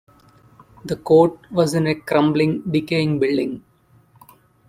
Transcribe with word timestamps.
The 0.83 0.95
court 0.95 1.51
was 1.51 1.75
in 1.75 1.85
a 1.85 1.93
crumbling, 1.93 2.63
decaying 2.63 3.19
building. 3.19 3.63